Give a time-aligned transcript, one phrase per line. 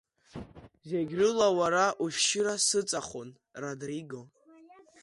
[0.89, 3.29] Зегьрыла уара ушәшьыра сыҵахон,
[3.61, 4.21] Родриго…